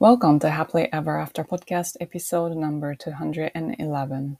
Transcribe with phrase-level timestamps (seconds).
[0.00, 4.38] Welcome to Happily Ever After Podcast Episode number 211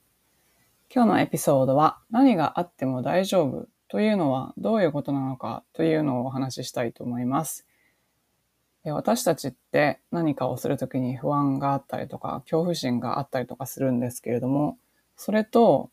[0.89, 7.67] 今日のエピソードは何があっても大丈夫というのはどういうことなのかというのをお話ししたいと思います。
[8.87, 14.79] 私たちって何かをするときに不安があったりとか恐怖心があったりとかするんですけれども
[15.15, 15.91] それと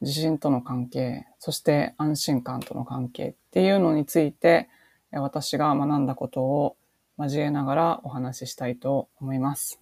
[0.00, 4.68] 自信との関係そして安心感との関係っていうのについて
[5.10, 6.76] 私が学んだことを
[7.18, 9.80] 交えながらお話ししたいと思います。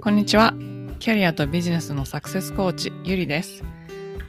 [0.00, 0.54] こんにちは。
[0.98, 3.64] キャリアとビジネスのサクセスコーチ、ゆりです。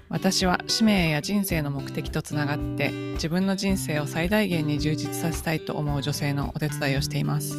[0.10, 7.56] 私は使命や人生の目的とつながって自分の人生を最大限に充実させたいと思う女性のお手伝いをしています。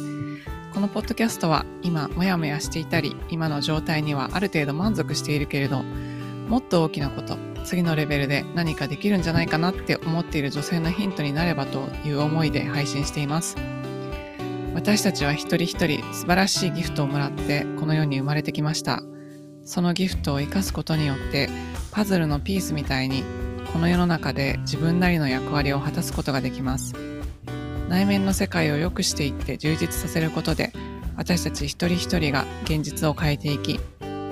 [0.73, 13.57] このポッドキャストは今モヤモヤしていたり今の状態にはある程度満足しているけれどもっと大きなこと次のレベルで何かできるんじゃないかなって思っている女性のヒントになればという思いで配信しています。
[14.75, 19.01] 私たちは一人一人素晴らしいギフトをもらってこの世に生まれてきました。
[19.63, 21.49] そのギフトを生かすことによって
[21.91, 23.23] パズルのピースみたいに
[23.73, 26.93] この世の中で自分なりの役割を果たすことができます。
[27.89, 30.71] 内面の世界を良くしていって充実させることで
[31.17, 33.79] 私たち一人一人が現実を変えていき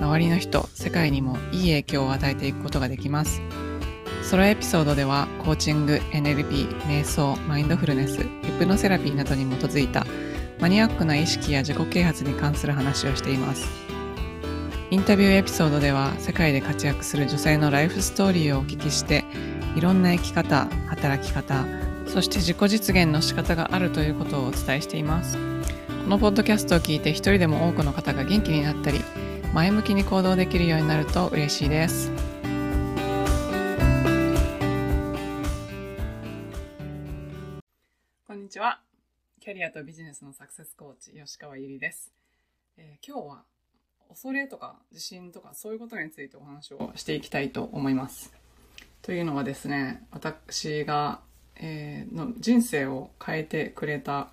[0.00, 3.40] 周りの人、世界にもいい影響を与えていくことができます。
[4.22, 8.26] ソロエピソードではコーチング、NLP、瞑想、マインドフルネス、ヒ
[8.58, 10.06] プノセラピーなどに基づいた
[10.60, 13.68] マニアックな意識や自己啓発に関する話をしています。
[14.90, 19.24] インタビューエピソードでは世界で活躍する女性のライフストーリーをお聞きして
[19.76, 21.66] いろんな生き方、働き方、
[22.06, 25.36] そして自己実現の仕方があるということをお伝えしています。
[26.04, 29.00] このポッドキャストを聞いて一人でも多くの方が元気になったり、
[29.54, 32.10] 前向きに行動できるようになると嬉しいです。
[38.26, 38.80] こんにちは。
[39.40, 42.10] キャリアとビジネスのサクセスコーチ、吉川ゆりです。
[42.76, 43.44] えー、今日は
[44.08, 48.32] 恐れとか自信とかそういうことについてお話をしていきたいと思います。
[49.02, 51.20] というのはですね、私が、
[51.54, 54.30] えー、の人生を変えてくれた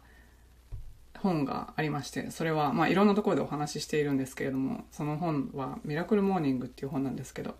[1.21, 7.57] 本がありまして、それは、まあ、いろんなところでお話ししているんですけれども、その本は、ミラクルモーニングっていう本なんですけど、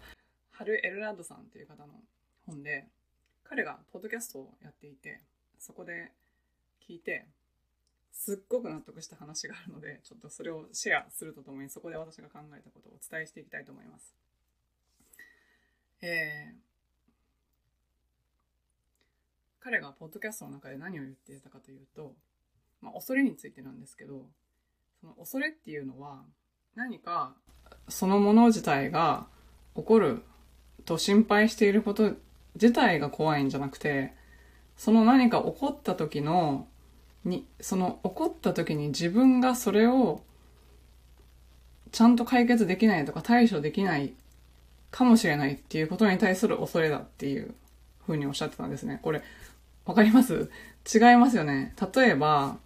[0.51, 1.93] ハル・エルラッドさんっていう方の
[2.45, 2.87] 本で、
[3.43, 5.21] 彼がポッドキャストをやっていて、
[5.57, 6.11] そこで
[6.87, 7.27] 聞いて、
[8.11, 14.15] すっごく納得した話があるので、ちょっとそれをシェアするとともに、そこで私が考えたことをお伝えしていきたいと思います。
[16.01, 16.55] えー、
[19.59, 22.15] 彼がポッドキャストの中で何を言っていたかというと、
[22.81, 24.25] まあ、恐れについてなんですけど、
[24.99, 26.23] その恐れっていうのは、
[26.75, 27.35] 何か
[27.89, 29.27] そのもの自体が
[29.75, 30.23] 起こる
[30.85, 32.13] と心配していること
[32.55, 34.13] 自体が怖いんじゃなくて、
[34.77, 36.67] その何か起こった時の、
[37.23, 40.21] に、その起こった時に自分がそれを
[41.91, 44.13] ちゃんと解決できないとか対処できない
[44.89, 47.53] かもしれないっていうことに対する恐れだっていう
[48.05, 48.99] ふうにおっしゃってたんですね。
[49.03, 49.21] これ、
[49.85, 50.49] わかります？
[50.91, 51.75] 違いますよね。
[51.93, 52.57] 例えば、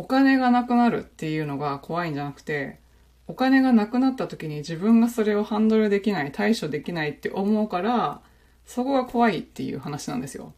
[0.00, 2.78] お金がなくなるっていうのが怖いんじゃなくて、
[3.26, 8.22] お金がなくなった時に自分がそれをハンドルできない、対処できないって思うから、
[8.64, 10.54] そこが怖いっていう話なんですよ。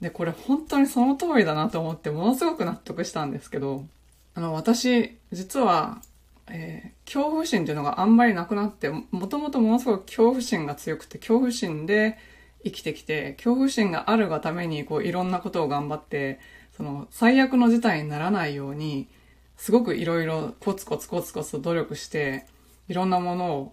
[0.00, 3.86] で、これ本当にその通りだなと思ってものすごく納得したんですけど、
[4.34, 6.02] あの、私、実は、
[6.48, 12.18] えー、恐怖心っていうのがあんまりなくなって、もともとものすごく恐怖心が強くて、恐怖心で
[12.64, 16.40] 生きてきて、恐怖心があるがために、こう、いろんなことを頑張って、
[16.76, 19.08] その最悪の事態にならないように、
[19.56, 22.46] すごくいろいろコツコツコツコツと努力して、
[22.88, 23.72] いろんなものを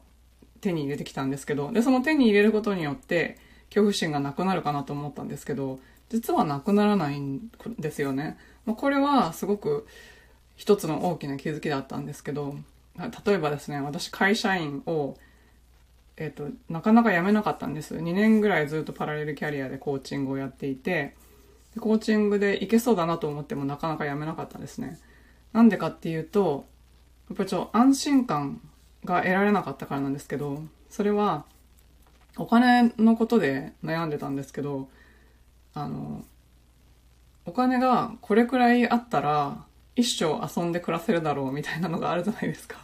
[0.61, 3.37] 手に入れてきたんですけど、で、その手に入れることによって、
[3.69, 7.49] 恐怖心がなくなるかなと思ったんですけど、実はなくならないん
[7.79, 8.37] ですよね。
[8.65, 9.87] まあ、これはすごく
[10.55, 12.55] 一つの大きな気づきだったんですけど、
[13.25, 15.17] 例えばですね、私会社員を、
[16.15, 17.95] えっ、と、なかなか辞めなかったんです。
[17.95, 21.15] 2年ぐらいずっとパラレルキャリアでコーチングをやっていて、
[21.79, 24.99] コーチングでいけそうだなと思ってもなかなかやめなかったですね。
[25.53, 26.65] なんでかっていうと、
[27.29, 28.61] やっぱりちょっと安心感
[29.05, 31.45] が得られなかったからなんですけど、それは
[32.37, 34.89] お金のことで悩んでたんですけど、
[35.73, 36.23] あの、
[37.45, 39.65] お金がこれくらいあったら
[39.95, 42.77] 一生遊んで暮らせるだろうみたいなのがあるじゃないですか。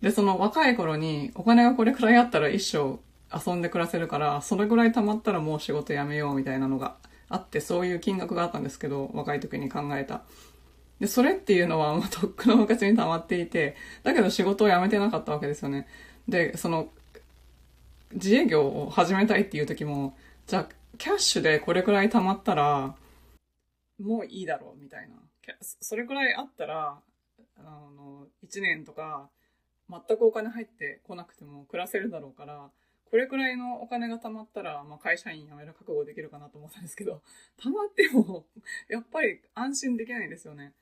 [0.00, 2.98] で、その若い頃にお金がこれくらいあったら一生
[3.34, 6.96] 遊んで暮らせるから、それぐらい貯まったらもう仕事辞めようみたいなのが
[7.28, 10.22] あって、そういう金額があったんですけど、若い時に考えた。
[11.00, 15.86] で、それっていうのはもうとっくの昔に溜まっていて、だけど仕事を辞めてなかったわけですよね。
[16.26, 16.90] で、その、
[18.12, 20.16] 自営業を始めたいっていう時も、
[20.46, 22.96] じゃあ、キャッシュでこれくらい貯まったら、
[24.00, 25.16] もういいだろう、みたいな。
[25.60, 27.00] それくらいあったら、
[27.56, 29.30] あの、1年とか、
[29.90, 32.70] 全くお金入ってこなくても暮らせるだろうから、
[33.10, 37.22] これくらいのお金が貯まったら、まあ、会社員辞める覚悟できるかなと思ったんですけど、
[37.58, 38.46] 貯まっても、
[38.88, 40.74] やっぱり安心できないですよね。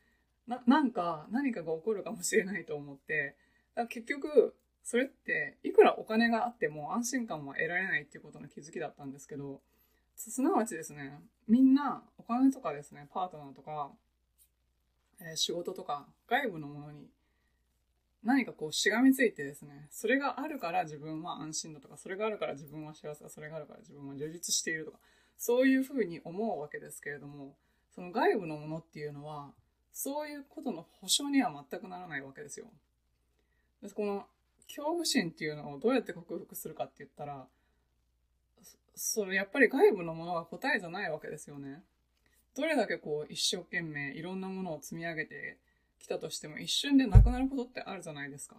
[0.47, 3.37] な、なんか、何かが起こるかもしれないと思って、
[3.75, 9.61] だから結局、それって、いくらお金があっても安心感は得られないっていうことの気づきだったんですけど、
[10.17, 13.93] すなわちですね、みんなお金とかですね、パートナーとか、
[15.21, 17.09] えー、仕事とか、外部のものに
[18.27, 24.99] 何かこうしがみついてですね、それがあるから自分は安心だとか、それがあるから自分は幸せだ、それがあるから自分は充実しているとか、
[25.39, 27.55] そういうふうに思うわけですけれども、
[27.95, 29.53] その外部のものっていうのは、
[29.93, 32.67] そういうことの保証には全くならないわけですよ。
[33.81, 34.27] でこの
[34.67, 37.47] 恐怖心っていうのをどうやって克服するかって言ったら、
[38.97, 41.85] それやっぱり外部のものが答えじゃないわけですよね。
[42.57, 45.59] どれだけこう一生懸命いろんなものを積み上げて
[45.99, 48.57] 来たとしても一瞬でなくなることってあるじゃないですか。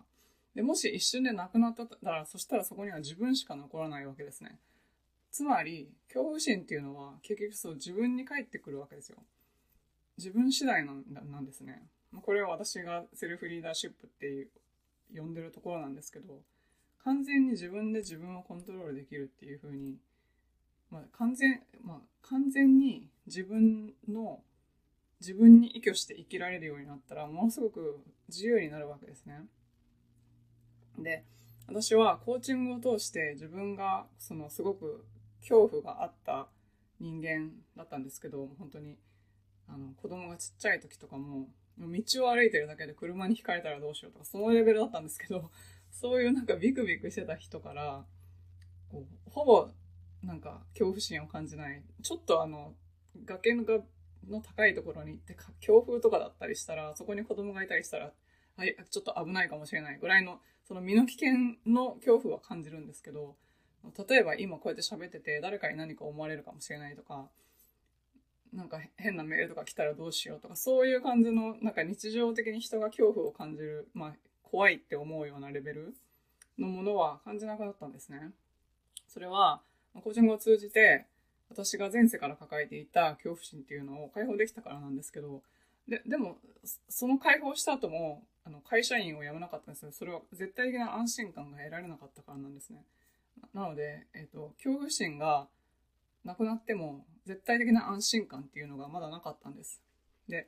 [0.56, 4.60] で、もし一瞬でなくなったら、そしたらそこには自分しか残らないわけですね。
[5.32, 9.18] つまり、恐怖心っていうのは結局そう自分に返ってくるわけですよ。
[10.18, 11.84] 自分次第なんなんですね。
[12.24, 14.50] これは私がセルフリーダーシップっていう
[15.16, 16.42] 呼んでるところなんですけど、
[17.04, 19.98] 完全に自分で自分をコントロールできるっていう風に、
[20.90, 24.42] まあ、完全、まあ、完全に自分の
[25.20, 28.00] 自分に依拠して生きられるようになったら、ものすごく
[28.30, 29.46] 自由になるわけですね。
[31.00, 31.24] で、
[31.68, 35.06] 私はコーチングを通して自分がそのすごく
[35.42, 36.48] 恐怖があった
[37.00, 38.98] 人間だったんですけど、本当に
[39.68, 41.48] あの子供がちっちゃい時とかも、
[41.78, 45.52] 道を歩いてるだけで車にひかれたらどうしようとか、そのレベルだったんですけど、
[45.92, 48.06] そういうなんかビクビクしてた人から、
[48.90, 49.70] こうほぼ
[50.24, 52.76] なんか恐怖心を感じない、ちょっとあの、
[53.26, 53.84] 崖が
[54.30, 58.12] の高いところに行って強風とかだったりしたら、そこに子供がいたりしたら、
[58.56, 61.34] はい、ちょっと危ないかもしれないぐらいの、その身の危険
[61.66, 63.36] の恐怖は感じるんですけど、
[64.08, 67.30] 例えば今こうやって喋ってて誰かに何か思われるかもしれないとか、
[68.54, 75.94] なんか変なメールとか来たらどうしようとか、そういう感じの、なんか日常的に人が恐怖を感じる、まあ、怖いって思うようなレベル
[76.58, 78.32] のものは感じなくなったんですね。
[79.08, 79.62] それは、
[79.94, 81.06] コーチングを通じて、
[81.50, 85.42] 私が前世から抱えていた恐怖心っていうのを解放できたからなんですけど、
[85.88, 86.38] で、でも、
[86.90, 89.92] その解放した後も、あの、会社員を辞めなかったんですよ。
[89.92, 92.84] それは絶対的な安心感が得られなかったからなんですね。
[93.54, 95.48] なので、え、ー、と、恐怖心が
[96.26, 99.82] なくなっても、絶対的な安心感っていうのがまだなかったんです。
[100.28, 100.48] で、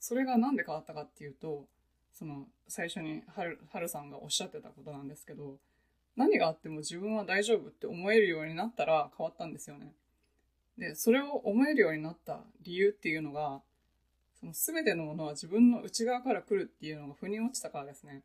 [0.00, 1.66] それがなんで変わったかっていうと、
[2.14, 5.58] その、最初にはる、はるさんがおっしゃってたことなんですけど、
[6.16, 9.92] 何があっても自分は大丈夫って思えるようになったら変わったんですよね。
[10.80, 13.60] で、それを思えるようになった理由っていうのが、
[14.40, 18.22] その全てのものは自分の内側から来るっていうのが腑に落ちたからですね。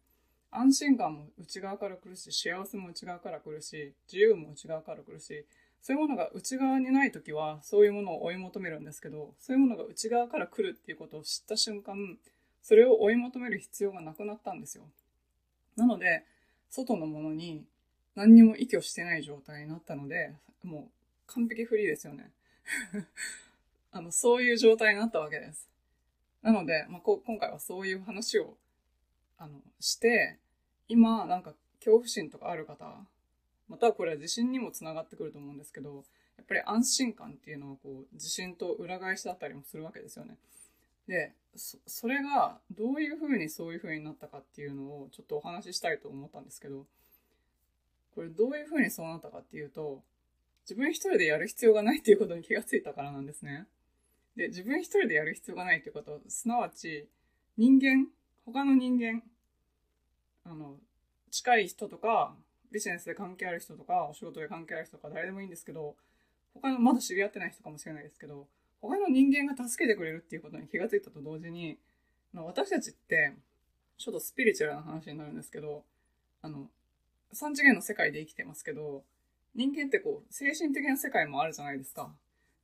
[0.51, 5.45] 安心感も内側から来るし、幸せも内側から来るし、自由も内側から来るし、
[5.81, 12.17] そういうものが内側にない時は、そういうものを追い求めるんですけど、そういうものが内側から来るっていうことを知った瞬間、
[12.61, 14.85] それを追い求める必要がなくなったんですよ。
[15.75, 16.23] なので、
[16.69, 17.65] 外のものに
[18.15, 20.91] 何にも依拠してない状態になったので、もう
[21.27, 22.31] 完璧フリーですよね。
[23.91, 25.69] あの、そういう状態になったわけです。
[26.41, 28.57] なので、まあ、こ今回はそういう話を、
[29.37, 30.37] あの、して、
[30.87, 33.05] 今、なんか、恐怖心とかある方、
[33.67, 36.03] またはこれは自信にもつながってくると思うんですけど、
[36.37, 40.37] やっぱり安心感っていうのは、こう、自信と裏返しだったりもするわけですよね。
[41.07, 46.85] で、そそれが、どういうふうにそういうふうになったかっていうのを、ちょっとお話ししたいと思ったんですけど、
[48.13, 50.03] これどういうふうにそうなったかっていうと、
[50.67, 53.67] 自分一人でやる必要がないっていうことに気がついたからなんですね。
[54.35, 57.07] で、自分一人でやる必要がないっていうこと、すなわち、
[57.57, 58.07] 人間、
[58.45, 59.23] 他の人間、
[60.43, 60.77] あの、
[61.31, 62.35] 近い人とか、
[62.71, 65.95] ビジネスで関係ある人とか、お仕事で関係ある人とか、誰でもいいんですけど、
[66.53, 68.47] 他の、まだ知り合ってない人かもしれないですけど、
[68.81, 71.77] 他の人間が助けてくれるっていうことに気がついたと同時に、
[72.33, 73.33] 私たちって、
[73.97, 75.83] ちょっとスピリチュアルな話になるんですけど、
[76.41, 76.69] あの、
[77.31, 79.03] 三次元の世界で生きてますけど、
[79.55, 82.13] 人間ってこう、精神的な世界もあるじゃないですか。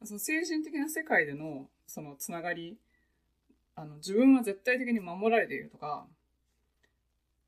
[0.03, 2.77] その精神的な世界での、そのつながり、
[3.75, 6.05] あの、自分は絶対的に守られているとか、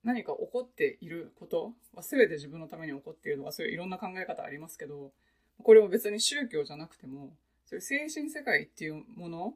[0.03, 5.11] 何か起こっていることは全て自分のために起こっているとか、そういういろんな考え方ありますけど、
[5.61, 7.33] これは別に宗教じゃなくても、
[7.65, 9.53] そういう精神世界っていうもの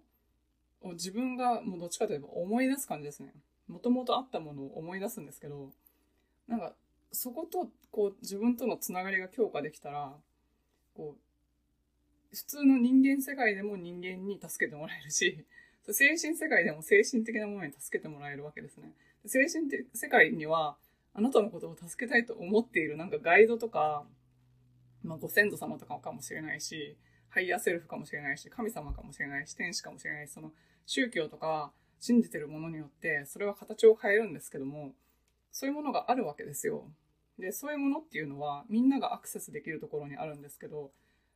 [0.82, 3.34] を自分がもうどっちかといえば思い出す感じですね。
[3.67, 5.72] もともとあったものを思い出すんですけど、
[6.48, 6.74] なんか
[7.11, 10.13] そことこう自分とのつながりが強化できたら
[10.95, 11.27] こう
[12.33, 15.45] 普通の人間世界でも人間に助けてもらえるし、
[15.89, 18.91] 精神世界でも精神的なものに助けてもらえるわけですね。
[19.25, 20.77] 精神的世界には、
[21.13, 24.05] あなたのことを助けたいと思っているなんかガイドとか、
[25.03, 26.95] まあ、ご先祖様とかかもしれないし、
[27.29, 30.53] ハイヤーセルフかもしれないし、神様かもしれないし、天使かもしれないし、その
[30.85, 34.93] 宗教とか信じてるものによって、それは形を変えるんですけども、
[35.51, 36.84] そういうものがあるわけですよ。
[37.39, 40.92] で、そういうものっていうのは、みんながアクセスできるところにあるんですけど、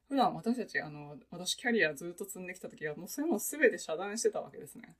[0.09, 4.95] 普段私たち、あの、私キャリアずっと積んできた時は、もうそういうもの全て遮断してたわけですね。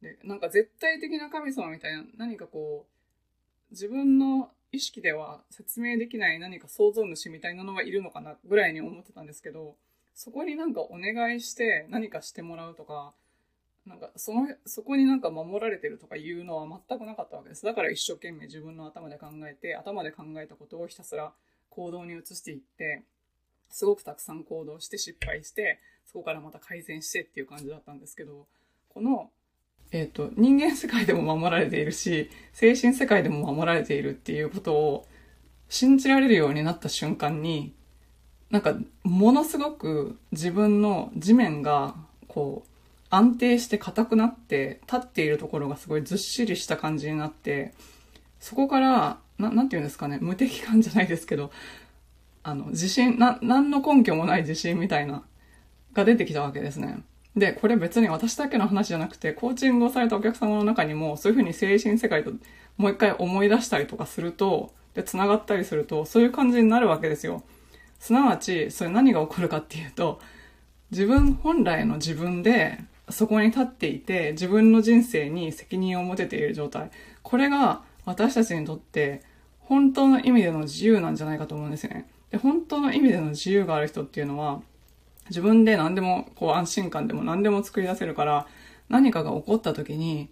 [0.00, 9.76] で、なんか絶対的な神様みたいな、何かこう、自分の意識では説明できない何か創造主みたいなのはいるのかなぐらいに思ってたんですけど、
[10.14, 13.12] そこになんかお願いして何かしてもらうとか、
[13.86, 17.64] なんかその、そこになんか守られてるとかいうのは全くなかったわけです。
[17.64, 21.32] だから一生懸命自分の頭で考えて、頭で考えたことをひたすら
[21.70, 23.04] 行動に移していって、
[23.70, 28.46] すごくたくさん行動して失敗して、そこからまた改善してっていう感じだったんですけど、
[28.88, 29.30] この、
[29.92, 35.06] えっ、ー、と、人間世界でも守られているし、精神世界でも守られているっていうことを
[35.68, 37.74] 信じられるようになった瞬間に、
[38.50, 41.94] なんか、ものすごく自分の地面が、
[42.26, 42.75] こう、
[43.10, 47.72] 安定して硬くなって、立っているところがすごいずっしりした感じになって、
[48.40, 51.50] そこから、な、なんて言うんですかね、無敵感じゃないですけど、
[52.42, 55.24] あの、自信、な、何の根拠もない自信みたいな、
[55.92, 57.00] が出てきたわけですね。
[57.36, 62.32] で、これ別に私だけの話じゃなくて、コーチングをされたお客様の中にも、そういうふうに精神世界と
[62.76, 67.42] もう一回思い出したりとかすると、で、繋がったりすると、そういう感じになるわけですよ。
[67.98, 70.20] すなわち、それ何が起こるかっていうと、
[70.90, 76.90] 自分本来の自分で、そこに立っていて、自分の人生に責任を持てている状態。
[77.22, 79.22] これが私たちにとって、
[79.60, 82.08] 本当の意味での自由なんじゃないかと思うんですよね。
[82.30, 84.60] で、本当の意味での自由がある人っていうのは、
[85.28, 88.46] 自分で何でも、こう安心感でも何でも作り出せるから、
[88.88, 90.28] 何かが起こった時に、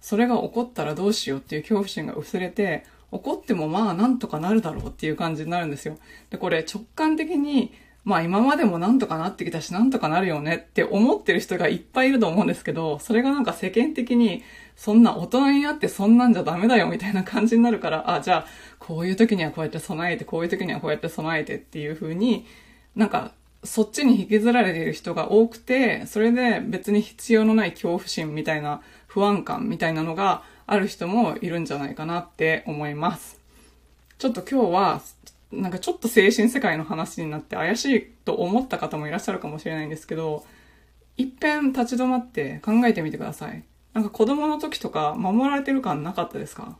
[0.00, 5.98] それが起こったらどうしようっていう恐怖心が薄れて、起こってもまあなんとかなるだろうっていう感じになるんですよ。
[6.30, 7.72] で、これ直感的に、
[8.04, 14.42] まあ今までもなんとかなってきたしなんとかなるよねって思ってる人がいっぱいいると思うんですけど、それがなんか世間的に
[14.76, 18.46] そんな大人になってそんなんじゃダメだよみたいな感じになるから、あ、じゃあ
[18.78, 22.46] こういう時にはこうやって備えて、こういう時にはこうやって備えてっていう風に、
[22.96, 33.38] なんかそっちに引きずられている人が多くて、それで別に必要のない恐怖心みたいな不安感みたいなのがある人もいるんじゃないかなって思います。
[34.16, 35.02] ちょっと今日は、
[35.52, 40.44] なんかちょっと精神世界の話になって怪しいと思った方もいらっしゃるかもしれないんですけど、
[41.16, 43.64] 一遍立ち止まって考えてみてください。
[43.92, 46.76] なんか子供の時とか守られてる感なかったですか？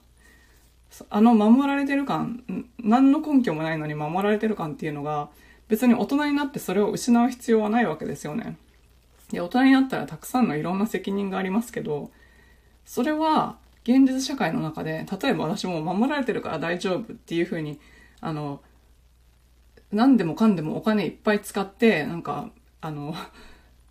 [1.08, 2.42] あの守られてる感、
[2.78, 5.28] 何の根拠もないのに守られてる感っていうのが、
[5.68, 8.56] 別に大人になってそれを失う必要はないわけですよね。
[9.30, 12.10] で、大人になったらたくさんのいろんな責任がありますけど、
[12.84, 17.78] それは現実社会の中で、例えば私も守られてるから大丈夫っていうふうに、
[18.20, 18.62] あの、
[19.92, 22.50] 何でもかんでもお金いっぱい使って、なんか、
[22.80, 23.14] あの、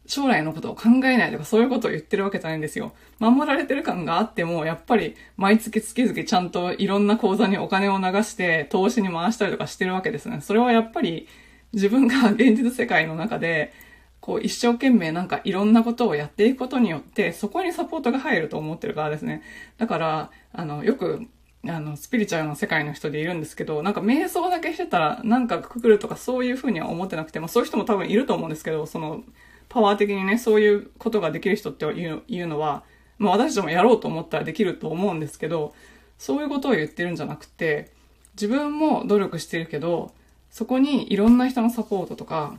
[0.09, 2.93] 将来のことを考えないとかそういうことを言ってるわけじゃないんですよ。
[3.19, 10.41] 守られてる感があっても、やっぱり毎月月々ちゃんといろんな口座にお金を流して投資に回したりとかしてるわけですね。
[10.41, 11.27] それはやっぱり
[11.73, 13.71] 自分が現実世界の中で、
[14.19, 19.43] こう一生懸命なんかいろんなことをやっていくことによって、そこにサポートが入ると思ってるからですね。
[19.77, 21.27] だから、あの、よく、
[21.67, 29.23] あの、スピリチュアルな世界の人でいるんですけど、なんか瞑想だけしてたらなんかくくるとかそういうふうには思ってなくて、まあそういう人も多分いると思うんですけど、その、
[29.67, 32.83] パワー的にね、そういうことができる人っていういうのは、
[33.17, 35.73] まあ私たちもやろうと思ったらできると思うんですけど、
[36.17, 37.91] そういうことを言ってるんじゃなくて、
[38.33, 40.13] 自分も努力してるけど、
[40.49, 42.57] そこにいろんな人のサポートとか、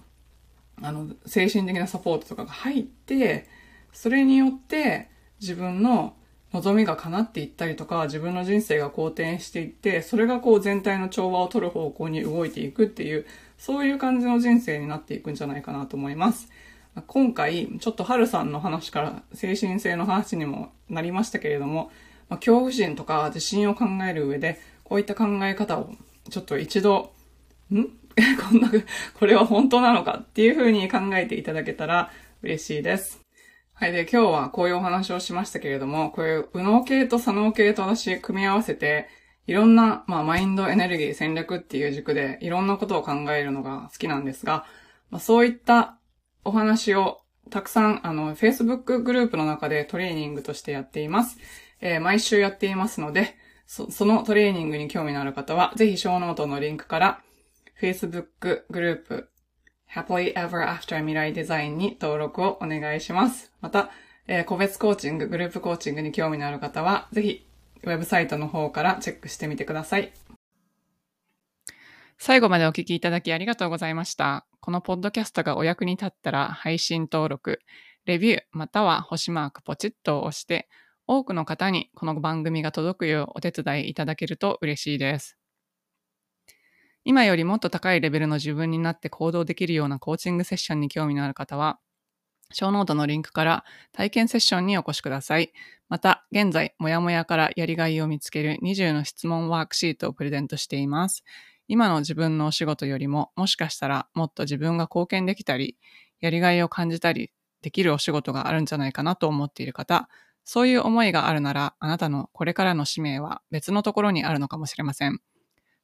[0.83, 3.47] あの、精神的なサポートとかが入って、
[3.92, 5.09] それによって
[5.40, 6.14] 自分の
[6.52, 13.26] 望みが叶っていったりとか、自分の人生が好転していって、それがこう全体の調和を取る方向に動いていくっていう、
[13.57, 16.49] そういう感じの人生になっていくんじゃないかなと思います。
[17.07, 21.92] 今回、ちょっと春さんの話から精神性の話にもなりましたけれども、
[22.28, 25.92] ま、恐怖心とか自信を考える上で、こういった考え方を
[26.30, 27.12] ちょっと一度、
[27.73, 27.85] ん？
[28.50, 28.71] こんな、
[29.14, 32.11] これは本当なのかっていう風に考えていただけたら
[32.42, 33.19] 嬉しいです。
[33.80, 33.92] はい。
[33.92, 39.08] で、今日はこういうお話をしましたけれども、こういう右脳系と左脳系と私組み合わせて、
[39.46, 44.66] いろんな、まあ、マインドエネルギー戦略っていう軸でいろんなことを考えるのが好きなんですが、
[45.08, 45.99] まあ、そういった
[46.44, 51.38] お話をたくさん、あの、Facebook グループの中でトレーニングとしてやっています。
[51.80, 53.34] えー、毎週やっていますので、
[53.66, 57.22] そそのトレーニングに興味のある方は、ぜひショーノートのリンクから、
[57.80, 59.29] Facebook グループ、
[59.94, 63.52] Happily Ever After 未来デザインに登録をお願いします。
[63.61, 63.90] また、
[64.28, 67.47] えー、個別コーチング、グループコーチングに興味のある方は、ぜひ、
[67.82, 70.12] ウェブサイトの方からチェックしてみてください。
[72.18, 74.47] 最後までお聞きいただきありがとうございました。
[74.61, 77.61] このポッドキャストがお役に立ったら配信登録、
[78.04, 80.68] レビューまたは星マークポチッと押して、
[81.09, 85.39] 多くの方にこの番組が届くようお手伝いいただけると嬉しいです。
[87.04, 91.78] 今よりもっと高いレベルの自分になって行動できるようなコーチングセッションに興味のある方は、
[92.52, 95.52] ショーノートのリンクから体験セッションにお越しください。
[95.88, 101.25] また、現在、もやもやからやりがいを見つける20の質問ワークシートをプレゼントしています。
[101.69, 105.76] 今の自分のお仕事よりも、もしかしたらもっと自分が貢献できたり、
[106.21, 107.30] やりがいを感じたり
[107.62, 110.09] できるお仕事があるんじゃないかなと思っている方、
[110.45, 115.21] そういう思いがあるなら、あなたのこれからの使命は別のところにあるのかもしれません。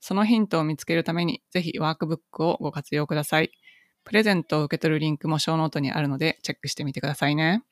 [0.06, 3.50] そのヒントを見つけるために、ぜひワークブックをご活用ください。
[4.04, 7.64] プレゼントを受け取るリンクもショーノートにあるので、チェックしてみてくださいね。